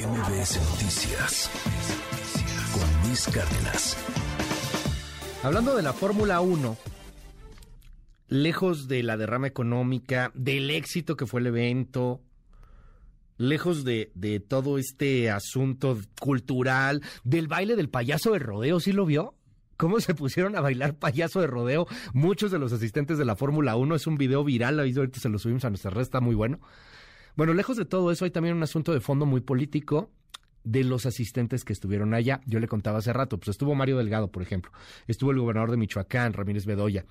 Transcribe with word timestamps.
MBS 0.00 0.58
Noticias 0.70 1.50
con 2.72 3.06
Luis 3.06 3.26
Cárdenas. 3.26 3.98
Hablando 5.42 5.76
de 5.76 5.82
la 5.82 5.92
Fórmula 5.92 6.40
1, 6.40 6.76
lejos 8.28 8.88
de 8.88 9.02
la 9.02 9.18
derrama 9.18 9.46
económica, 9.46 10.32
del 10.34 10.70
éxito 10.70 11.16
que 11.16 11.26
fue 11.26 11.40
el 11.40 11.48
evento, 11.48 12.22
lejos 13.36 13.84
de, 13.84 14.10
de 14.14 14.40
todo 14.40 14.78
este 14.78 15.30
asunto 15.30 15.98
cultural, 16.18 17.02
del 17.24 17.46
baile 17.46 17.76
del 17.76 17.90
payaso 17.90 18.32
de 18.32 18.38
rodeo, 18.38 18.80
¿sí 18.80 18.92
lo 18.92 19.04
vio? 19.04 19.34
cómo 19.76 19.98
se 19.98 20.14
pusieron 20.14 20.56
a 20.56 20.60
bailar 20.60 20.94
payaso 20.94 21.40
de 21.40 21.46
rodeo 21.46 21.86
muchos 22.12 22.50
de 22.50 22.58
los 22.58 22.70
asistentes 22.70 23.16
de 23.16 23.24
la 23.24 23.34
Fórmula 23.34 23.76
1. 23.76 23.94
Es 23.94 24.06
un 24.06 24.16
video 24.16 24.44
viral, 24.44 24.78
ahorita 24.78 25.20
se 25.20 25.30
lo 25.30 25.38
subimos 25.38 25.64
a 25.64 25.70
nuestra 25.70 25.90
red, 25.90 26.02
está 26.02 26.20
muy 26.20 26.34
bueno. 26.34 26.60
Bueno, 27.36 27.54
lejos 27.54 27.76
de 27.76 27.84
todo 27.84 28.10
eso, 28.10 28.24
hay 28.24 28.30
también 28.30 28.56
un 28.56 28.62
asunto 28.62 28.92
de 28.92 29.00
fondo 29.00 29.26
muy 29.26 29.40
político 29.40 30.10
de 30.64 30.84
los 30.84 31.06
asistentes 31.06 31.64
que 31.64 31.72
estuvieron 31.72 32.14
allá. 32.14 32.40
Yo 32.46 32.60
le 32.60 32.68
contaba 32.68 32.98
hace 32.98 33.12
rato, 33.12 33.38
pues 33.38 33.48
estuvo 33.48 33.74
Mario 33.74 33.98
Delgado, 33.98 34.30
por 34.30 34.42
ejemplo, 34.42 34.72
estuvo 35.06 35.30
el 35.30 35.38
gobernador 35.38 35.70
de 35.70 35.76
Michoacán, 35.76 36.32
Ramírez 36.32 36.66
Bedoya, 36.66 37.04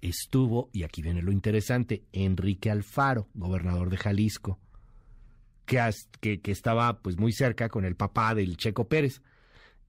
estuvo, 0.00 0.70
y 0.72 0.84
aquí 0.84 1.02
viene 1.02 1.22
lo 1.22 1.32
interesante, 1.32 2.04
Enrique 2.12 2.70
Alfaro, 2.70 3.28
gobernador 3.34 3.90
de 3.90 3.96
Jalisco, 3.96 4.58
que, 5.66 6.40
que, 6.40 6.50
estaba 6.50 7.00
pues 7.00 7.18
muy 7.18 7.32
cerca 7.32 7.68
con 7.68 7.84
el 7.84 7.96
papá 7.96 8.34
del 8.34 8.56
Checo 8.56 8.88
Pérez. 8.88 9.20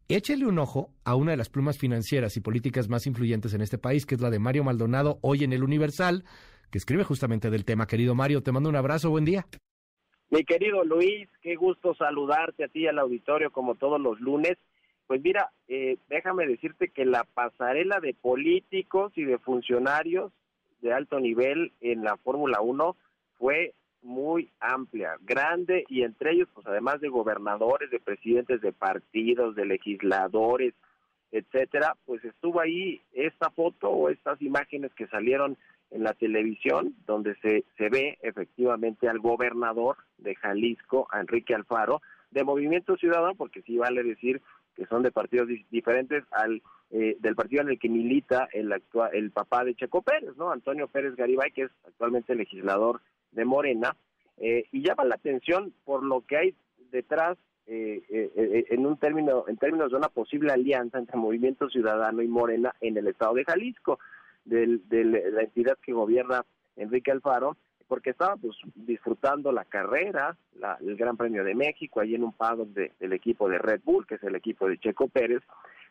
Échele 0.09 0.47
un 0.47 0.57
ojo 0.57 0.93
a 1.05 1.15
una 1.15 1.31
de 1.31 1.37
las 1.37 1.49
plumas 1.49 1.77
financieras 1.77 2.35
y 2.35 2.41
políticas 2.41 2.89
más 2.89 3.05
influyentes 3.05 3.53
en 3.53 3.61
este 3.61 3.77
país, 3.77 4.05
que 4.05 4.15
es 4.15 4.21
la 4.21 4.31
de 4.31 4.39
Mario 4.39 4.63
Maldonado, 4.63 5.19
hoy 5.21 5.43
en 5.43 5.53
el 5.53 5.63
Universal, 5.63 6.25
que 6.71 6.77
escribe 6.77 7.03
justamente 7.03 7.49
del 7.49 7.65
tema. 7.65 7.87
Querido 7.87 8.15
Mario, 8.15 8.41
te 8.41 8.51
mando 8.51 8.69
un 8.69 8.75
abrazo, 8.75 9.09
buen 9.09 9.25
día. 9.25 9.45
Mi 10.29 10.43
querido 10.43 10.83
Luis, 10.83 11.27
qué 11.41 11.55
gusto 11.55 11.95
saludarte 11.95 12.63
a 12.63 12.67
ti 12.67 12.81
y 12.81 12.87
al 12.87 12.99
auditorio 12.99 13.51
como 13.51 13.75
todos 13.75 13.99
los 13.99 14.19
lunes. 14.19 14.57
Pues 15.07 15.21
mira, 15.23 15.49
eh, 15.67 15.97
déjame 16.07 16.45
decirte 16.45 16.89
que 16.89 17.03
la 17.03 17.23
pasarela 17.23 17.99
de 17.99 18.13
políticos 18.13 19.11
y 19.15 19.23
de 19.23 19.39
funcionarios 19.39 20.31
de 20.81 20.93
alto 20.93 21.19
nivel 21.19 21.73
en 21.81 22.03
la 22.03 22.15
Fórmula 22.17 22.61
1 22.61 22.95
fue 23.39 23.73
muy 24.01 24.51
amplia, 24.59 25.17
grande 25.21 25.83
y 25.89 26.03
entre 26.03 26.33
ellos, 26.33 26.47
pues 26.53 26.65
además 26.67 27.01
de 27.01 27.09
gobernadores, 27.09 27.89
de 27.89 27.99
presidentes 27.99 28.61
de 28.61 28.71
partidos, 28.71 29.55
de 29.55 29.65
legisladores, 29.65 30.73
etcétera, 31.31 31.95
pues 32.05 32.23
estuvo 32.23 32.61
ahí 32.61 33.01
esta 33.13 33.49
foto 33.49 33.89
o 33.89 34.09
estas 34.09 34.41
imágenes 34.41 34.93
que 34.93 35.07
salieron 35.07 35.57
en 35.91 36.03
la 36.03 36.13
televisión, 36.13 36.95
donde 37.05 37.35
se, 37.35 37.65
se 37.77 37.89
ve 37.89 38.17
efectivamente 38.21 39.09
al 39.09 39.19
gobernador 39.19 39.97
de 40.17 40.35
Jalisco, 40.35 41.07
Enrique 41.13 41.55
Alfaro, 41.55 42.01
de 42.31 42.43
Movimiento 42.43 42.95
Ciudadano, 42.95 43.35
porque 43.35 43.61
sí 43.63 43.77
vale 43.77 44.03
decir 44.03 44.41
que 44.75 44.85
son 44.85 45.03
de 45.03 45.11
partidos 45.11 45.47
diferentes 45.71 46.23
al 46.31 46.61
eh, 46.91 47.17
del 47.19 47.35
partido 47.35 47.61
en 47.61 47.69
el 47.69 47.79
que 47.79 47.89
milita 47.89 48.49
el 48.51 48.71
actual, 48.71 49.11
el 49.13 49.29
papá 49.29 49.63
de 49.63 49.75
Checo 49.75 50.01
Pérez, 50.01 50.35
¿no? 50.37 50.51
Antonio 50.51 50.87
Pérez 50.87 51.15
Garibay, 51.15 51.51
que 51.51 51.63
es 51.63 51.71
actualmente 51.85 52.33
legislador 52.33 53.01
de 53.31 53.45
Morena, 53.45 53.95
eh, 54.37 54.65
y 54.71 54.81
llama 54.81 55.03
la 55.03 55.15
atención 55.15 55.73
por 55.85 56.03
lo 56.03 56.21
que 56.21 56.37
hay 56.37 56.55
detrás 56.91 57.37
eh, 57.67 58.01
eh, 58.09 58.65
en 58.69 58.87
un 58.87 58.97
término 58.97 59.45
en 59.47 59.57
términos 59.57 59.91
de 59.91 59.97
una 59.97 60.09
posible 60.09 60.51
alianza 60.51 60.97
entre 60.97 61.17
Movimiento 61.17 61.69
Ciudadano 61.69 62.23
y 62.23 62.27
Morena 62.27 62.73
en 62.81 62.97
el 62.97 63.07
estado 63.07 63.35
de 63.35 63.43
Jalisco, 63.43 63.99
de 64.49 65.03
la 65.31 65.41
entidad 65.41 65.77
que 65.81 65.93
gobierna 65.93 66.45
Enrique 66.75 67.11
Alfaro, 67.11 67.57
porque 67.87 68.11
estaba 68.11 68.35
pues 68.37 68.55
disfrutando 68.75 69.51
la 69.51 69.65
carrera, 69.65 70.37
el 70.79 70.95
Gran 70.95 71.17
Premio 71.17 71.43
de 71.43 71.55
México, 71.55 71.99
ahí 71.99 72.15
en 72.15 72.23
un 72.23 72.33
paddock 72.33 72.69
del 72.69 73.13
equipo 73.13 73.49
de 73.49 73.57
Red 73.57 73.81
Bull, 73.83 74.05
que 74.05 74.15
es 74.15 74.23
el 74.23 74.35
equipo 74.35 74.67
de 74.67 74.77
Checo 74.77 75.07
Pérez, 75.07 75.41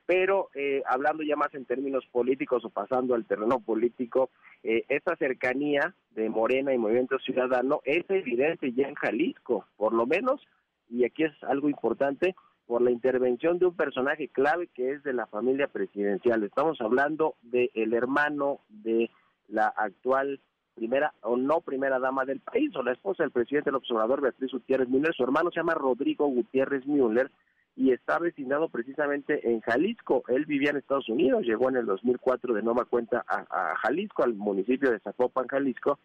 pero 0.06 0.48
eh, 0.54 0.82
hablando 0.86 1.22
ya 1.22 1.36
más 1.36 1.52
en 1.54 1.66
términos 1.66 2.06
políticos 2.10 2.64
o 2.64 2.70
pasando 2.70 3.14
al 3.14 3.26
terreno 3.26 3.58
político, 3.60 4.30
eh, 4.62 4.84
esta 4.88 5.16
cercanía 5.16 5.92
de 6.12 6.30
Morena 6.30 6.72
y 6.72 6.78
Movimiento 6.78 7.18
Ciudadano 7.18 7.80
es 7.84 8.08
evidente 8.08 8.72
ya 8.72 8.88
en 8.88 8.94
Jalisco, 8.94 9.66
por 9.76 9.92
lo 9.92 10.06
menos, 10.06 10.40
y 10.88 11.04
aquí 11.04 11.24
es 11.24 11.32
algo 11.42 11.68
importante, 11.68 12.36
por 12.68 12.82
la 12.82 12.90
intervención 12.90 13.58
de 13.58 13.66
un 13.66 13.74
personaje 13.74 14.28
clave 14.28 14.68
que 14.68 14.92
es 14.92 15.02
de 15.02 15.14
la 15.14 15.26
familia 15.26 15.68
presidencial. 15.68 16.44
Estamos 16.44 16.78
hablando 16.82 17.34
del 17.40 17.70
el 17.74 17.94
hermano 17.94 18.60
de 18.68 19.10
la 19.48 19.68
actual 19.68 20.38
primera 20.74 21.14
o 21.22 21.38
no 21.38 21.62
primera 21.62 21.98
dama 21.98 22.26
del 22.26 22.40
país, 22.40 22.70
o 22.76 22.82
la 22.82 22.92
esposa 22.92 23.22
del 23.22 23.32
presidente 23.32 23.70
del 23.70 23.76
observador 23.76 24.20
Beatriz 24.20 24.52
Gutiérrez 24.52 24.88
Müller. 24.90 25.14
Su 25.14 25.24
hermano 25.24 25.50
se 25.50 25.60
llama 25.60 25.74
Rodrigo 25.74 26.28
Gutiérrez 26.28 26.86
Müller, 26.86 27.30
y 27.74 27.92
está 27.92 28.18
vecindado 28.18 28.68
precisamente 28.68 29.50
en 29.50 29.60
Jalisco. 29.60 30.24
Él 30.28 30.44
vivía 30.44 30.70
en 30.70 30.76
Estados 30.76 31.08
Unidos, 31.08 31.44
llegó 31.44 31.70
en 31.70 31.76
el 31.76 31.86
2004 31.86 32.52
de 32.52 32.62
nueva 32.62 32.84
cuenta 32.84 33.24
a, 33.26 33.76
Jalisco, 33.76 34.24
al 34.24 34.34
municipio 34.34 34.90
de 34.90 34.98
Zapopan, 34.98 35.46
Jalisco, 35.46 35.98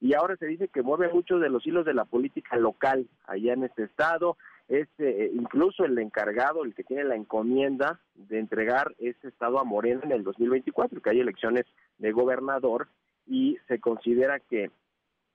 y 0.00 0.14
ahora 0.14 0.36
se 0.36 0.46
dice 0.46 0.68
que 0.68 0.82
mueve 0.82 1.08
muchos 1.12 1.40
de 1.40 1.48
los 1.48 1.64
hilos 1.66 1.86
de 1.86 1.94
la 1.94 2.04
política 2.04 2.56
local 2.56 3.06
allá 3.26 3.52
en 3.52 3.64
este 3.64 3.84
estado. 3.84 4.36
Es 4.70 4.88
eh, 4.98 5.30
incluso 5.34 5.84
el 5.84 5.98
encargado, 5.98 6.64
el 6.64 6.74
que 6.74 6.84
tiene 6.84 7.04
la 7.04 7.16
encomienda 7.16 8.00
de 8.14 8.38
entregar 8.38 8.94
este 8.98 9.28
estado 9.28 9.58
a 9.58 9.64
Morena 9.64 10.00
en 10.04 10.12
el 10.12 10.24
2024, 10.24 11.02
que 11.02 11.10
hay 11.10 11.20
elecciones 11.20 11.66
de 11.98 12.12
gobernador, 12.12 12.88
y 13.26 13.58
se 13.68 13.78
considera 13.80 14.40
que 14.40 14.70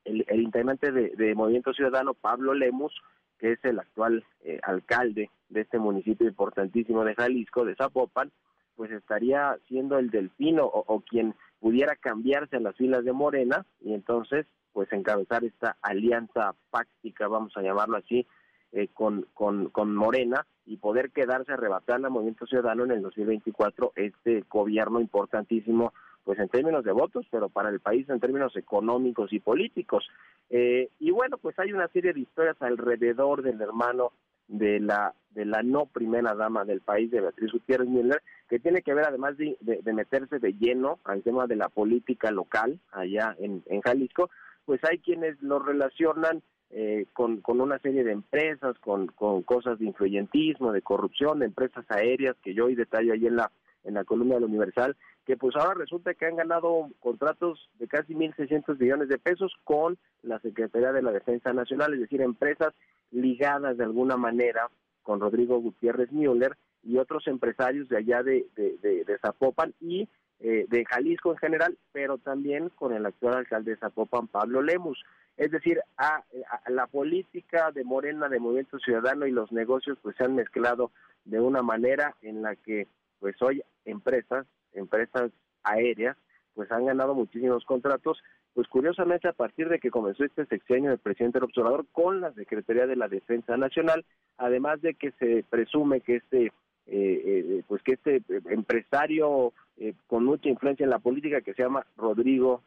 el, 0.06 0.26
integrante 0.42 0.92
de 0.92 1.36
Movimiento 1.36 1.74
Ciudadano, 1.74 2.14
Pablo 2.14 2.54
Lemus, 2.54 2.94
que 3.40 3.54
es 3.54 3.60
el 3.64 3.80
actual 3.80 4.24
eh, 4.44 4.60
alcalde 4.64 5.30
de 5.50 5.62
este 5.62 5.80
municipio 5.80 6.28
importantísimo 6.28 7.04
de 7.04 7.16
Jalisco, 7.16 7.66
de 7.66 7.76
Zapopan, 7.76 8.32
pues 8.76 8.92
estaría 8.92 9.58
siendo 9.68 9.98
el 9.98 10.10
delfino 10.10 10.66
o, 10.66 11.00
quien 11.02 11.34
pudiera 11.60 11.96
cambiarse 11.96 12.58
a 12.58 12.60
las 12.60 12.76
filas 12.76 13.06
de 13.06 13.14
Morena 13.14 13.66
y 13.82 13.94
entonces 13.94 14.46
pues 14.74 14.92
encabezar 14.92 15.46
esta 15.46 15.78
alianza 15.82 16.54
fáctica, 16.70 17.30
vamos 17.30 17.56
a 17.56 17.62
llamarlo 17.62 17.98
así, 17.98 18.28
eh, 18.76 18.90
con, 18.94 19.26
con, 19.34 19.70
con 19.70 19.96
Morena 19.96 20.46
y 20.66 20.76
poder 20.76 21.12
quedarse 21.12 21.54
arrebatando 21.54 22.08
al 22.08 22.14
Movimiento 22.14 22.46
Ciudadano 22.46 22.84
en 22.84 22.92
el 22.92 23.02
2024 23.04 23.94
este 23.96 24.44
gobierno 24.50 25.00
importantísimo 25.00 25.94
pues 26.26 26.40
en 26.40 26.50
términos 26.50 26.84
de 26.84 26.92
votos, 26.92 27.26
pero 27.32 27.48
para 27.48 27.70
el 27.70 27.80
país 27.80 28.10
en 28.10 28.20
términos 28.20 28.54
económicos 28.58 29.32
y 29.32 29.40
políticos. 29.40 30.06
Eh, 30.50 30.90
y 31.00 31.12
bueno, 31.12 31.38
pues 31.38 31.58
hay 31.58 31.72
una 31.72 31.88
serie 31.88 32.12
de 32.12 32.20
historias 32.20 32.62
alrededor 32.62 33.44
del 33.44 33.62
hermano 33.62 34.12
de 34.50 34.82
la 34.82 35.14
de 35.30 35.46
la 35.46 35.64
no 35.64 35.86
primera 35.86 36.36
dama 36.36 36.66
del 36.66 36.82
país, 36.82 37.10
de 37.12 37.22
Beatriz 37.22 37.54
Gutiérrez 37.54 37.88
Müller, 37.88 38.22
que 38.50 38.60
tiene 38.60 38.82
que 38.82 38.94
ver 38.94 39.06
además 39.06 39.38
de, 39.38 39.56
de, 39.62 39.94
meterse 39.94 40.40
de 40.40 40.52
lleno 40.52 41.00
al 41.06 41.24
tema 41.24 41.48
de 41.48 41.56
la 41.56 41.70
política 41.70 42.30
local 42.30 42.80
allá 42.92 43.36
en, 43.40 43.64
en 43.68 43.82
Jalisco, 43.82 44.30
pues 44.66 44.82
hay 44.84 45.00
quienes 45.00 45.42
lo 45.42 45.60
relacionan 45.60 46.42
eh, 46.78 47.06
con, 47.14 47.40
con 47.40 47.62
una 47.62 47.80
serie 47.80 48.04
de 48.04 48.12
empresas, 48.12 48.78
con, 48.80 49.08
con 49.08 49.44
cosas 49.44 49.80
de 49.80 49.86
influyentismo, 49.86 50.74
de 50.74 50.82
corrupción, 50.82 51.40
de 51.40 51.46
empresas 51.46 51.86
aéreas, 51.88 52.36
que 52.44 52.54
yo 52.54 52.66
hoy 52.66 52.76
detallo 52.76 53.14
ahí 53.14 53.26
en 53.26 53.38
la, 53.38 53.50
en 53.86 53.94
la 53.94 54.04
columna 54.04 54.36
del 54.36 54.44
Universal, 54.44 54.98
que 55.26 55.38
pues 55.38 55.56
ahora 55.56 55.76
resulta 55.76 56.16
que 56.16 56.26
han 56.26 56.36
ganado 56.36 56.90
contratos 57.00 57.70
de 57.80 57.88
casi 57.88 58.14
1.600 58.14 58.78
millones 58.78 59.08
de 59.08 59.18
pesos 59.18 59.54
con 59.64 59.98
la 60.22 60.38
Secretaría 60.40 60.92
de 60.92 61.02
la 61.02 61.14
Defensa 61.14 61.54
Nacional, 61.54 61.94
es 61.94 62.02
decir, 62.02 62.22
empresas 62.22 62.74
ligadas 63.12 63.78
de 63.78 63.86
alguna 63.86 64.18
manera 64.18 64.70
con 65.02 65.22
Rodrigo 65.22 65.58
Gutiérrez 65.62 66.12
Müller 66.12 66.58
y 66.84 66.98
otros 66.98 67.26
empresarios 67.28 67.88
de 67.88 68.00
allá 68.00 68.22
de, 68.22 68.48
de, 68.54 69.18
Zapopan 69.22 69.74
y 69.80 70.10
eh, 70.42 70.66
de 70.68 70.84
Jalisco 70.84 71.32
en 71.32 71.38
general, 71.38 71.78
pero 71.94 72.18
también 72.18 72.68
con 72.68 72.92
el 72.94 73.06
actual 73.06 73.36
alcalde 73.36 73.72
de 73.72 73.78
Zapopan, 73.78 74.28
Pablo 74.28 74.62
Lemus. 74.62 75.02
Es 75.38 75.52
decir, 75.52 75.82
a, 75.98 76.24
a, 76.66 76.70
la 76.70 76.88
política 76.88 77.72
de 77.72 77.84
Morena, 77.84 78.30
de 78.30 78.40
Movimiento 78.40 78.80
Ciudadano 78.80 79.28
y 79.28 79.32
los 79.32 79.52
negocios 79.52 79.98
pues 80.02 80.16
se 80.16 80.24
han 80.24 80.36
mezclado 80.36 80.92
de 81.26 81.40
una 81.40 81.62
manera 81.62 82.16
en 82.22 82.42
la 82.42 82.56
que 82.56 82.88
pues 83.20 83.42
hoy 83.42 83.64
empresas 83.86 84.46
empresas 84.76 85.32
aéreas, 85.64 86.18
pues 86.54 86.72
han 86.72 86.86
ganado 86.86 87.16
muchísimos 87.16 87.66
contratos, 87.66 88.22
pues 88.54 88.68
curiosamente 88.68 89.28
a 89.28 89.34
partir 89.34 89.68
de 89.68 89.80
que 89.80 89.92
comenzó 89.92 90.24
este 90.24 90.46
sexenio 90.46 90.92
del 90.92 91.00
presidente 91.00 91.40
del 91.40 91.46
observador 91.46 91.86
con 91.92 92.22
la 92.22 92.34
Secretaría 92.34 92.88
de 92.88 92.96
la 92.96 93.08
Defensa 93.08 93.58
Nacional, 93.58 94.06
además 94.38 94.82
de 94.82 94.94
que 94.94 95.12
se 95.20 95.44
presume 95.50 96.02
que 96.02 96.18
este 96.18 96.46
eh, 96.88 97.22
eh, 97.26 97.64
pues 97.68 97.82
que 97.82 97.94
este 97.94 98.22
empresario 98.50 99.54
eh, 99.78 99.94
con 100.08 100.26
mucha 100.26 100.50
influencia 100.50 100.84
en 100.84 100.90
la 100.90 101.00
política 101.00 101.42
que 101.42 101.54
se 101.54 101.64
llama 101.64 101.86
Rodrigo 101.98 102.62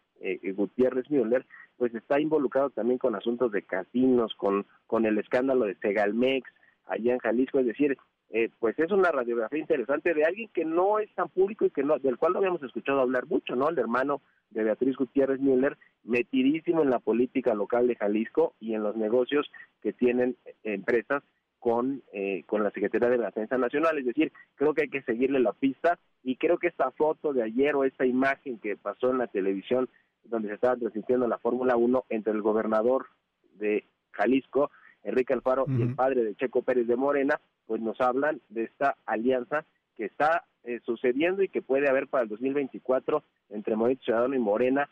Gutiérrez 0.56 1.08
Müller, 1.10 1.46
pues 1.76 1.94
está 1.94 2.20
involucrado 2.20 2.70
también 2.70 2.98
con 2.98 3.14
asuntos 3.14 3.52
de 3.52 3.62
casinos, 3.62 4.34
con, 4.34 4.66
con 4.88 5.06
el 5.06 5.16
escándalo 5.16 5.64
de 5.66 5.76
Segalmex 5.76 6.50
allá 6.86 7.12
en 7.12 7.20
Jalisco, 7.20 7.60
es 7.60 7.66
decir, 7.66 7.96
eh, 8.30 8.50
pues 8.58 8.78
es 8.78 8.90
una 8.90 9.10
radiografía 9.10 9.58
interesante 9.58 10.12
de 10.12 10.24
alguien 10.24 10.50
que 10.52 10.64
no 10.64 10.98
es 10.98 11.10
tan 11.14 11.28
público 11.28 11.64
y 11.64 11.70
que 11.70 11.82
no, 11.82 11.98
del 11.98 12.18
cual 12.18 12.32
no 12.32 12.38
habíamos 12.40 12.62
escuchado 12.62 13.00
hablar 13.00 13.26
mucho, 13.26 13.56
¿no? 13.56 13.70
El 13.70 13.78
hermano 13.78 14.20
de 14.50 14.64
Beatriz 14.64 14.96
Gutiérrez 14.96 15.40
Müller, 15.40 15.78
metidísimo 16.04 16.82
en 16.82 16.90
la 16.90 16.98
política 16.98 17.54
local 17.54 17.86
de 17.86 17.96
Jalisco 17.96 18.54
y 18.60 18.74
en 18.74 18.82
los 18.82 18.96
negocios 18.96 19.50
que 19.82 19.94
tienen 19.94 20.36
empresas 20.62 21.22
con, 21.58 22.02
eh, 22.12 22.44
con 22.46 22.62
la 22.62 22.70
Secretaría 22.70 23.08
de 23.08 23.18
la 23.18 23.26
Defensa 23.26 23.58
Nacional. 23.58 23.98
Es 23.98 24.06
decir, 24.06 24.32
creo 24.54 24.74
que 24.74 24.82
hay 24.82 24.88
que 24.88 25.02
seguirle 25.02 25.40
la 25.40 25.52
pista 25.52 25.98
y 26.22 26.36
creo 26.36 26.58
que 26.58 26.68
esta 26.68 26.90
foto 26.92 27.32
de 27.32 27.42
ayer 27.42 27.74
o 27.74 27.84
esta 27.84 28.06
imagen 28.06 28.58
que 28.58 28.76
pasó 28.76 29.10
en 29.10 29.18
la 29.18 29.26
televisión 29.26 29.88
donde 30.24 30.48
se 30.48 30.54
estaba 30.54 30.76
transmitiendo 30.76 31.26
la 31.26 31.38
Fórmula 31.38 31.76
1 31.76 32.04
entre 32.10 32.32
el 32.32 32.42
gobernador 32.42 33.06
de 33.54 33.84
Jalisco, 34.12 34.70
Enrique 35.02 35.32
Alfaro, 35.32 35.66
y 35.68 35.82
el 35.82 35.94
padre 35.94 36.22
de 36.22 36.34
Checo 36.34 36.62
Pérez 36.62 36.86
de 36.86 36.96
Morena, 36.96 37.40
pues 37.66 37.80
nos 37.80 38.00
hablan 38.00 38.40
de 38.48 38.64
esta 38.64 38.96
alianza 39.06 39.64
que 39.96 40.04
está 40.04 40.44
eh, 40.64 40.80
sucediendo 40.84 41.42
y 41.42 41.48
que 41.48 41.62
puede 41.62 41.88
haber 41.88 42.08
para 42.08 42.24
el 42.24 42.28
2024 42.28 43.22
entre 43.50 43.76
Movimiento 43.76 44.04
Ciudadano 44.04 44.34
y 44.34 44.38
Morena 44.38 44.88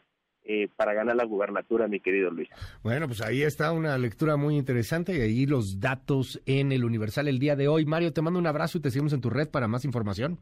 eh, 0.48 0.69
para 0.76 0.94
ganar 0.94 1.16
la 1.16 1.25
gubernatura, 1.25 1.88
mi 1.88 2.00
querido 2.00 2.31
Luis. 2.31 2.48
Bueno, 2.82 3.06
pues 3.06 3.20
ahí 3.20 3.43
está 3.43 3.72
una 3.72 3.98
lectura 3.98 4.37
muy 4.37 4.56
interesante 4.56 5.16
y 5.16 5.20
ahí 5.20 5.46
los 5.46 5.81
datos 5.81 6.40
en 6.46 6.72
el 6.72 6.84
Universal 6.84 7.28
el 7.28 7.38
día 7.38 7.56
de 7.56 7.69
hoy. 7.69 7.84
Mario, 7.84 8.12
te 8.12 8.22
mando 8.22 8.38
un 8.38 8.46
abrazo 8.46 8.78
y 8.78 8.81
te 8.81 8.90
seguimos 8.90 9.12
en 9.12 9.20
tu 9.20 9.31
red 9.31 9.48
para 9.48 9.66
más 9.66 9.84
información. 9.84 10.38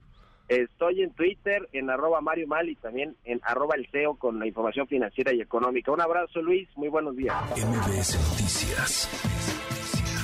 Estoy 0.49 1.03
en 1.03 1.11
Twitter, 1.12 1.69
en 1.73 1.89
arroba 1.89 2.21
Mario 2.21 2.47
Mal 2.47 2.69
y 2.69 2.77
también 2.77 3.17
en 3.25 3.41
arroba 3.45 3.77
el 3.77 3.87
CEO 3.91 4.17
con 4.17 4.39
la 4.39 4.47
información 4.47 4.87
financiera 4.87 5.33
y 5.33 5.41
económica. 5.41 5.91
Un 5.91 6.03
abrazo, 6.03 6.43
Luis. 6.43 6.69
Muy 6.77 6.89
buenos 6.89 7.17
días. 7.17 7.35
MBS 7.53 8.15
Noticias 8.31 9.09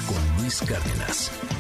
con 0.07 0.43
Luis 0.43 0.61
Cárdenas. 0.61 1.60